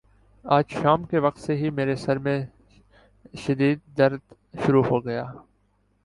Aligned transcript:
آج 0.45 0.71
شام 0.71 1.03
کے 1.03 1.19
وقت 1.19 1.39
سے 1.39 1.55
ہی 1.55 1.69
میرے 1.69 1.95
سر 1.95 2.17
میں 2.17 2.39
شدد 3.35 3.97
درد 3.97 4.33
شروع 4.65 4.83
ہو 4.83 5.05
گیا 5.05 5.23